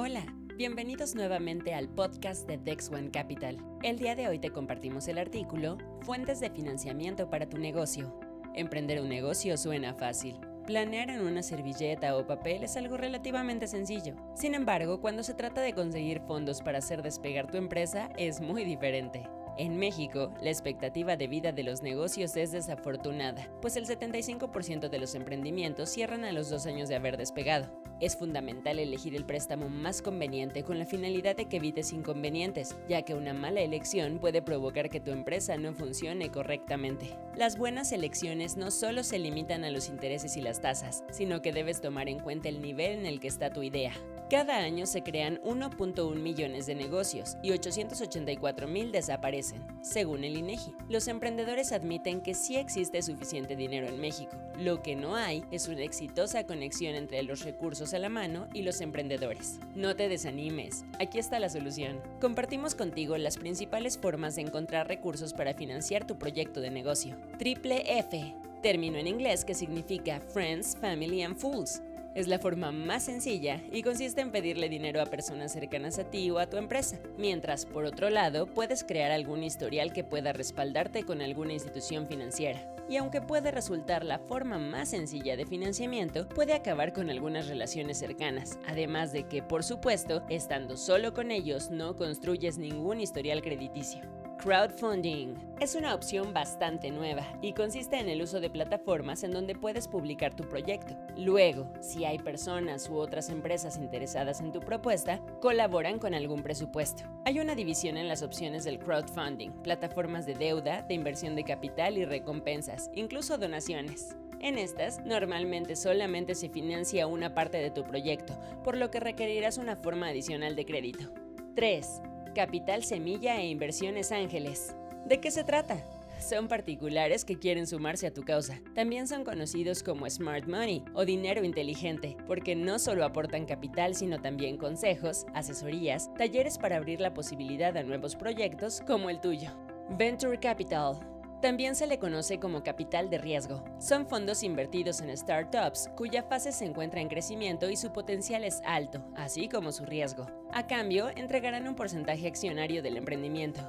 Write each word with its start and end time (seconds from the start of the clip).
Hola, 0.00 0.24
bienvenidos 0.54 1.16
nuevamente 1.16 1.74
al 1.74 1.88
podcast 1.88 2.46
de 2.46 2.56
Dex 2.56 2.88
One 2.88 3.10
Capital. 3.10 3.58
El 3.82 3.98
día 3.98 4.14
de 4.14 4.28
hoy 4.28 4.38
te 4.38 4.50
compartimos 4.50 5.08
el 5.08 5.18
artículo 5.18 5.76
Fuentes 6.02 6.38
de 6.38 6.50
financiamiento 6.50 7.28
para 7.28 7.48
tu 7.48 7.58
negocio. 7.58 8.16
Emprender 8.54 9.02
un 9.02 9.08
negocio 9.08 9.56
suena 9.56 9.94
fácil. 9.94 10.36
Planear 10.68 11.10
en 11.10 11.22
una 11.22 11.42
servilleta 11.42 12.16
o 12.16 12.28
papel 12.28 12.62
es 12.62 12.76
algo 12.76 12.96
relativamente 12.96 13.66
sencillo. 13.66 14.14
Sin 14.36 14.54
embargo, 14.54 15.00
cuando 15.00 15.24
se 15.24 15.34
trata 15.34 15.62
de 15.62 15.74
conseguir 15.74 16.20
fondos 16.20 16.62
para 16.62 16.78
hacer 16.78 17.02
despegar 17.02 17.50
tu 17.50 17.56
empresa, 17.56 18.10
es 18.16 18.40
muy 18.40 18.64
diferente. 18.64 19.28
En 19.56 19.78
México, 19.78 20.32
la 20.40 20.50
expectativa 20.50 21.16
de 21.16 21.26
vida 21.26 21.50
de 21.50 21.64
los 21.64 21.82
negocios 21.82 22.36
es 22.36 22.52
desafortunada, 22.52 23.50
pues 23.60 23.74
el 23.74 23.86
75% 23.86 24.90
de 24.90 24.98
los 25.00 25.16
emprendimientos 25.16 25.88
cierran 25.88 26.24
a 26.24 26.30
los 26.30 26.50
dos 26.50 26.66
años 26.66 26.88
de 26.88 26.94
haber 26.94 27.16
despegado. 27.16 27.87
Es 28.00 28.16
fundamental 28.16 28.78
elegir 28.78 29.16
el 29.16 29.24
préstamo 29.24 29.68
más 29.68 30.02
conveniente 30.02 30.62
con 30.62 30.78
la 30.78 30.86
finalidad 30.86 31.34
de 31.34 31.46
que 31.46 31.56
evites 31.56 31.92
inconvenientes, 31.92 32.76
ya 32.88 33.02
que 33.02 33.14
una 33.14 33.34
mala 33.34 33.60
elección 33.60 34.20
puede 34.20 34.40
provocar 34.40 34.88
que 34.88 35.00
tu 35.00 35.10
empresa 35.10 35.56
no 35.56 35.74
funcione 35.74 36.30
correctamente. 36.30 37.18
Las 37.34 37.58
buenas 37.58 37.90
elecciones 37.90 38.56
no 38.56 38.70
solo 38.70 39.02
se 39.02 39.18
limitan 39.18 39.64
a 39.64 39.70
los 39.70 39.88
intereses 39.88 40.36
y 40.36 40.42
las 40.42 40.60
tasas, 40.60 41.02
sino 41.10 41.42
que 41.42 41.52
debes 41.52 41.80
tomar 41.80 42.08
en 42.08 42.20
cuenta 42.20 42.48
el 42.48 42.62
nivel 42.62 43.00
en 43.00 43.06
el 43.06 43.18
que 43.18 43.28
está 43.28 43.50
tu 43.50 43.64
idea. 43.64 43.92
Cada 44.30 44.58
año 44.58 44.84
se 44.84 45.02
crean 45.02 45.40
1.1 45.42 46.14
millones 46.16 46.66
de 46.66 46.74
negocios 46.74 47.38
y 47.42 47.52
884 47.52 48.68
mil 48.68 48.92
desaparecen, 48.92 49.66
según 49.80 50.22
el 50.22 50.36
INEGI. 50.36 50.74
Los 50.90 51.08
emprendedores 51.08 51.72
admiten 51.72 52.20
que 52.20 52.34
sí 52.34 52.56
existe 52.56 53.00
suficiente 53.00 53.56
dinero 53.56 53.88
en 53.88 53.98
México. 53.98 54.36
Lo 54.58 54.82
que 54.82 54.96
no 54.96 55.16
hay 55.16 55.44
es 55.50 55.66
una 55.68 55.82
exitosa 55.82 56.44
conexión 56.44 56.94
entre 56.94 57.22
los 57.22 57.42
recursos 57.42 57.87
a 57.94 57.98
la 57.98 58.08
mano 58.08 58.48
y 58.54 58.62
los 58.62 58.80
emprendedores. 58.80 59.58
No 59.74 59.96
te 59.96 60.08
desanimes, 60.08 60.84
aquí 60.98 61.18
está 61.18 61.38
la 61.38 61.48
solución. 61.48 62.00
Compartimos 62.20 62.74
contigo 62.74 63.16
las 63.18 63.36
principales 63.36 63.98
formas 63.98 64.36
de 64.36 64.42
encontrar 64.42 64.88
recursos 64.88 65.32
para 65.32 65.54
financiar 65.54 66.06
tu 66.06 66.18
proyecto 66.18 66.60
de 66.60 66.70
negocio. 66.70 67.16
Triple 67.38 67.98
F, 67.98 68.34
término 68.62 68.98
en 68.98 69.06
inglés 69.06 69.44
que 69.44 69.54
significa 69.54 70.20
Friends, 70.20 70.76
Family 70.80 71.22
and 71.22 71.36
Fools 71.36 71.82
es 72.14 72.28
la 72.28 72.38
forma 72.38 72.72
más 72.72 73.04
sencilla 73.04 73.62
y 73.70 73.82
consiste 73.82 74.20
en 74.20 74.32
pedirle 74.32 74.68
dinero 74.68 75.00
a 75.00 75.06
personas 75.06 75.52
cercanas 75.52 75.98
a 75.98 76.04
ti 76.04 76.30
o 76.30 76.38
a 76.38 76.48
tu 76.48 76.56
empresa, 76.56 76.98
mientras 77.16 77.66
por 77.66 77.84
otro 77.84 78.10
lado 78.10 78.46
puedes 78.46 78.84
crear 78.84 79.10
algún 79.10 79.44
historial 79.44 79.92
que 79.92 80.04
pueda 80.04 80.32
respaldarte 80.32 81.04
con 81.04 81.20
alguna 81.20 81.52
institución 81.52 82.06
financiera. 82.06 82.60
Y 82.88 82.96
aunque 82.96 83.20
puede 83.20 83.50
resultar 83.50 84.04
la 84.04 84.18
forma 84.18 84.58
más 84.58 84.90
sencilla 84.90 85.36
de 85.36 85.44
financiamiento, 85.44 86.26
puede 86.28 86.54
acabar 86.54 86.92
con 86.94 87.10
algunas 87.10 87.46
relaciones 87.46 87.98
cercanas, 87.98 88.58
además 88.66 89.12
de 89.12 89.24
que, 89.24 89.42
por 89.42 89.62
supuesto, 89.62 90.24
estando 90.30 90.76
solo 90.76 91.12
con 91.12 91.30
ellos 91.30 91.70
no 91.70 91.96
construyes 91.96 92.56
ningún 92.56 93.00
historial 93.00 93.42
crediticio. 93.42 94.17
Crowdfunding 94.38 95.34
es 95.58 95.74
una 95.74 95.96
opción 95.96 96.32
bastante 96.32 96.92
nueva 96.92 97.26
y 97.42 97.54
consiste 97.54 97.98
en 97.98 98.08
el 98.08 98.22
uso 98.22 98.38
de 98.38 98.48
plataformas 98.48 99.24
en 99.24 99.32
donde 99.32 99.56
puedes 99.56 99.88
publicar 99.88 100.32
tu 100.36 100.44
proyecto. 100.44 100.96
Luego, 101.16 101.68
si 101.80 102.04
hay 102.04 102.20
personas 102.20 102.88
u 102.88 102.98
otras 102.98 103.30
empresas 103.30 103.78
interesadas 103.78 104.40
en 104.40 104.52
tu 104.52 104.60
propuesta, 104.60 105.20
colaboran 105.40 105.98
con 105.98 106.14
algún 106.14 106.44
presupuesto. 106.44 107.02
Hay 107.24 107.40
una 107.40 107.56
división 107.56 107.96
en 107.96 108.06
las 108.06 108.22
opciones 108.22 108.62
del 108.62 108.78
crowdfunding, 108.78 109.50
plataformas 109.64 110.24
de 110.24 110.34
deuda, 110.34 110.82
de 110.82 110.94
inversión 110.94 111.34
de 111.34 111.42
capital 111.42 111.98
y 111.98 112.04
recompensas, 112.04 112.92
incluso 112.94 113.38
donaciones. 113.38 114.16
En 114.38 114.56
estas, 114.56 115.04
normalmente 115.04 115.74
solamente 115.74 116.36
se 116.36 116.48
financia 116.48 117.08
una 117.08 117.34
parte 117.34 117.58
de 117.58 117.72
tu 117.72 117.82
proyecto, 117.82 118.38
por 118.62 118.76
lo 118.76 118.88
que 118.88 119.00
requerirás 119.00 119.58
una 119.58 119.74
forma 119.74 120.06
adicional 120.06 120.54
de 120.54 120.64
crédito. 120.64 121.12
3. 121.56 122.02
Capital 122.38 122.84
Semilla 122.84 123.40
e 123.40 123.48
Inversiones 123.48 124.12
Ángeles. 124.12 124.76
¿De 125.04 125.18
qué 125.18 125.32
se 125.32 125.42
trata? 125.42 125.84
Son 126.20 126.46
particulares 126.46 127.24
que 127.24 127.36
quieren 127.36 127.66
sumarse 127.66 128.06
a 128.06 128.14
tu 128.14 128.22
causa. 128.22 128.60
También 128.76 129.08
son 129.08 129.24
conocidos 129.24 129.82
como 129.82 130.08
Smart 130.08 130.46
Money 130.46 130.84
o 130.94 131.04
dinero 131.04 131.42
inteligente, 131.42 132.16
porque 132.28 132.54
no 132.54 132.78
solo 132.78 133.04
aportan 133.04 133.44
capital, 133.44 133.96
sino 133.96 134.20
también 134.20 134.56
consejos, 134.56 135.26
asesorías, 135.34 136.14
talleres 136.14 136.58
para 136.58 136.76
abrir 136.76 137.00
la 137.00 137.12
posibilidad 137.12 137.76
a 137.76 137.82
nuevos 137.82 138.14
proyectos 138.14 138.82
como 138.86 139.10
el 139.10 139.20
tuyo. 139.20 139.50
Venture 139.98 140.38
Capital 140.38 141.00
también 141.40 141.76
se 141.76 141.86
le 141.86 141.98
conoce 141.98 142.40
como 142.40 142.62
capital 142.62 143.10
de 143.10 143.18
riesgo. 143.18 143.64
Son 143.78 144.06
fondos 144.06 144.42
invertidos 144.42 145.00
en 145.00 145.16
startups 145.16 145.88
cuya 145.96 146.22
fase 146.22 146.52
se 146.52 146.64
encuentra 146.64 147.00
en 147.00 147.08
crecimiento 147.08 147.70
y 147.70 147.76
su 147.76 147.92
potencial 147.92 148.44
es 148.44 148.60
alto, 148.64 149.04
así 149.16 149.48
como 149.48 149.70
su 149.70 149.84
riesgo. 149.84 150.26
A 150.52 150.66
cambio, 150.66 151.08
entregarán 151.10 151.68
un 151.68 151.76
porcentaje 151.76 152.26
accionario 152.26 152.82
del 152.82 152.96
emprendimiento. 152.96 153.60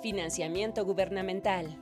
Financiamiento 0.00 0.84
gubernamental. 0.84 1.76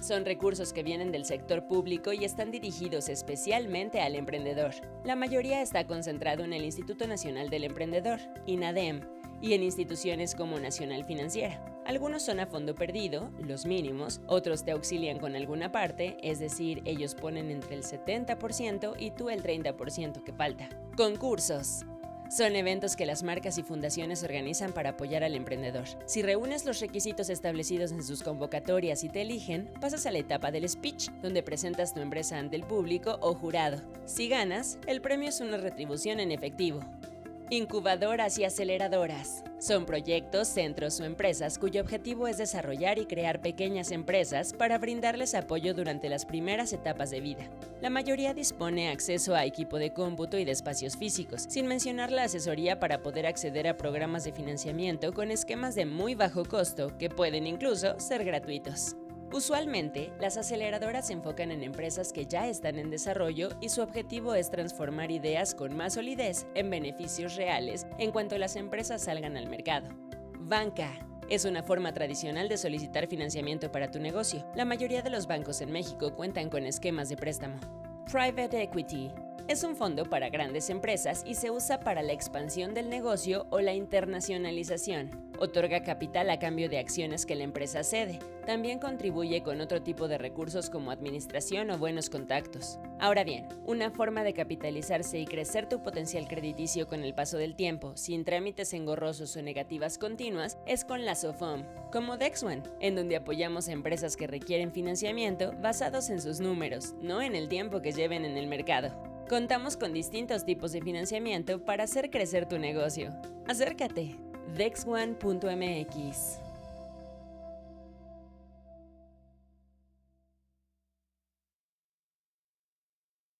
Son 0.00 0.24
recursos 0.24 0.72
que 0.72 0.82
vienen 0.82 1.10
del 1.10 1.24
sector 1.24 1.66
público 1.66 2.12
y 2.12 2.24
están 2.24 2.50
dirigidos 2.50 3.08
especialmente 3.08 4.00
al 4.00 4.14
emprendedor. 4.14 4.74
La 5.04 5.16
mayoría 5.16 5.60
está 5.60 5.86
concentrado 5.86 6.44
en 6.44 6.52
el 6.52 6.64
Instituto 6.64 7.06
Nacional 7.06 7.50
del 7.50 7.64
Emprendedor, 7.64 8.20
INADEM, 8.46 9.00
y 9.40 9.54
en 9.54 9.62
instituciones 9.62 10.34
como 10.34 10.58
Nacional 10.58 11.04
Financiera. 11.04 11.62
Algunos 11.84 12.22
son 12.22 12.38
a 12.38 12.46
fondo 12.46 12.74
perdido, 12.74 13.30
los 13.38 13.64
mínimos, 13.64 14.20
otros 14.26 14.64
te 14.64 14.72
auxilian 14.72 15.18
con 15.18 15.34
alguna 15.36 15.72
parte, 15.72 16.18
es 16.22 16.38
decir, 16.38 16.82
ellos 16.84 17.14
ponen 17.14 17.50
entre 17.50 17.76
el 17.76 17.82
70% 17.82 18.94
y 18.98 19.10
tú 19.12 19.30
el 19.30 19.42
30% 19.42 20.22
que 20.22 20.32
falta. 20.34 20.68
Concursos. 20.96 21.86
Son 22.30 22.56
eventos 22.56 22.94
que 22.94 23.06
las 23.06 23.22
marcas 23.22 23.56
y 23.56 23.62
fundaciones 23.62 24.22
organizan 24.22 24.72
para 24.72 24.90
apoyar 24.90 25.24
al 25.24 25.34
emprendedor. 25.34 25.86
Si 26.04 26.20
reúnes 26.20 26.66
los 26.66 26.78
requisitos 26.80 27.30
establecidos 27.30 27.90
en 27.90 28.04
sus 28.04 28.22
convocatorias 28.22 29.02
y 29.02 29.08
te 29.08 29.22
eligen, 29.22 29.72
pasas 29.80 30.04
a 30.04 30.10
la 30.10 30.18
etapa 30.18 30.50
del 30.50 30.68
speech, 30.68 31.08
donde 31.22 31.42
presentas 31.42 31.94
tu 31.94 32.00
empresa 32.00 32.38
ante 32.38 32.56
el 32.56 32.64
público 32.64 33.16
o 33.22 33.32
jurado. 33.32 33.80
Si 34.04 34.28
ganas, 34.28 34.78
el 34.86 35.00
premio 35.00 35.30
es 35.30 35.40
una 35.40 35.56
retribución 35.56 36.20
en 36.20 36.30
efectivo. 36.30 36.80
Incubadoras 37.50 38.38
y 38.38 38.44
aceleradoras. 38.44 39.42
Son 39.58 39.86
proyectos, 39.86 40.48
centros 40.48 41.00
o 41.00 41.06
empresas 41.06 41.58
cuyo 41.58 41.80
objetivo 41.80 42.28
es 42.28 42.36
desarrollar 42.36 42.98
y 42.98 43.06
crear 43.06 43.40
pequeñas 43.40 43.90
empresas 43.90 44.52
para 44.52 44.76
brindarles 44.76 45.34
apoyo 45.34 45.72
durante 45.72 46.10
las 46.10 46.26
primeras 46.26 46.74
etapas 46.74 47.10
de 47.10 47.20
vida. 47.20 47.48
La 47.80 47.88
mayoría 47.88 48.34
dispone 48.34 48.90
acceso 48.90 49.34
a 49.34 49.46
equipo 49.46 49.78
de 49.78 49.94
cómputo 49.94 50.36
y 50.36 50.44
de 50.44 50.52
espacios 50.52 50.98
físicos, 50.98 51.46
sin 51.48 51.66
mencionar 51.66 52.12
la 52.12 52.24
asesoría 52.24 52.80
para 52.80 53.02
poder 53.02 53.26
acceder 53.26 53.66
a 53.66 53.78
programas 53.78 54.24
de 54.24 54.32
financiamiento 54.32 55.14
con 55.14 55.30
esquemas 55.30 55.74
de 55.74 55.86
muy 55.86 56.14
bajo 56.14 56.44
costo 56.44 56.98
que 56.98 57.08
pueden 57.08 57.46
incluso 57.46 57.98
ser 57.98 58.26
gratuitos. 58.26 58.94
Usualmente, 59.30 60.10
las 60.18 60.38
aceleradoras 60.38 61.08
se 61.08 61.12
enfocan 61.12 61.50
en 61.50 61.62
empresas 61.62 62.12
que 62.14 62.24
ya 62.24 62.48
están 62.48 62.78
en 62.78 62.88
desarrollo 62.88 63.50
y 63.60 63.68
su 63.68 63.82
objetivo 63.82 64.34
es 64.34 64.50
transformar 64.50 65.10
ideas 65.10 65.54
con 65.54 65.76
más 65.76 65.94
solidez 65.94 66.46
en 66.54 66.70
beneficios 66.70 67.36
reales 67.36 67.86
en 67.98 68.10
cuanto 68.10 68.38
las 68.38 68.56
empresas 68.56 69.02
salgan 69.02 69.36
al 69.36 69.48
mercado. 69.48 69.90
Banca. 70.40 70.90
Es 71.28 71.44
una 71.44 71.62
forma 71.62 71.92
tradicional 71.92 72.48
de 72.48 72.56
solicitar 72.56 73.06
financiamiento 73.06 73.70
para 73.70 73.90
tu 73.90 74.00
negocio. 74.00 74.50
La 74.54 74.64
mayoría 74.64 75.02
de 75.02 75.10
los 75.10 75.26
bancos 75.26 75.60
en 75.60 75.70
México 75.72 76.14
cuentan 76.14 76.48
con 76.48 76.64
esquemas 76.64 77.10
de 77.10 77.18
préstamo. 77.18 77.58
Private 78.10 78.62
Equity 78.62 79.10
es 79.46 79.62
un 79.62 79.76
fondo 79.76 80.04
para 80.04 80.30
grandes 80.30 80.70
empresas 80.70 81.22
y 81.26 81.34
se 81.34 81.50
usa 81.50 81.80
para 81.80 82.02
la 82.02 82.14
expansión 82.14 82.72
del 82.72 82.88
negocio 82.88 83.46
o 83.50 83.60
la 83.60 83.74
internacionalización. 83.74 85.27
Otorga 85.40 85.84
capital 85.84 86.30
a 86.30 86.38
cambio 86.40 86.68
de 86.68 86.78
acciones 86.78 87.24
que 87.24 87.36
la 87.36 87.44
empresa 87.44 87.84
cede. 87.84 88.18
También 88.44 88.80
contribuye 88.80 89.42
con 89.42 89.60
otro 89.60 89.82
tipo 89.82 90.08
de 90.08 90.18
recursos 90.18 90.68
como 90.68 90.90
administración 90.90 91.70
o 91.70 91.78
buenos 91.78 92.10
contactos. 92.10 92.80
Ahora 92.98 93.22
bien, 93.22 93.46
una 93.64 93.90
forma 93.90 94.24
de 94.24 94.34
capitalizarse 94.34 95.20
y 95.20 95.26
crecer 95.26 95.68
tu 95.68 95.80
potencial 95.82 96.26
crediticio 96.26 96.88
con 96.88 97.04
el 97.04 97.14
paso 97.14 97.38
del 97.38 97.54
tiempo, 97.54 97.96
sin 97.96 98.24
trámites 98.24 98.72
engorrosos 98.72 99.36
o 99.36 99.42
negativas 99.42 99.96
continuas, 99.96 100.58
es 100.66 100.84
con 100.84 101.04
la 101.04 101.14
SOFOM, 101.14 101.62
como 101.92 102.16
DexOne, 102.16 102.64
en 102.80 102.96
donde 102.96 103.16
apoyamos 103.16 103.68
a 103.68 103.72
empresas 103.72 104.16
que 104.16 104.26
requieren 104.26 104.72
financiamiento 104.72 105.52
basados 105.60 106.10
en 106.10 106.20
sus 106.20 106.40
números, 106.40 106.94
no 107.00 107.22
en 107.22 107.36
el 107.36 107.48
tiempo 107.48 107.80
que 107.80 107.92
lleven 107.92 108.24
en 108.24 108.36
el 108.36 108.48
mercado. 108.48 108.90
Contamos 109.28 109.76
con 109.76 109.92
distintos 109.92 110.44
tipos 110.44 110.72
de 110.72 110.80
financiamiento 110.80 111.64
para 111.64 111.84
hacer 111.84 112.10
crecer 112.10 112.46
tu 112.46 112.58
negocio. 112.58 113.10
Acércate 113.46 114.16
dexone.mx. 114.56 116.38